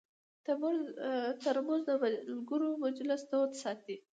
[1.45, 3.95] ترموز د ملګرو مجلس تود ساتي.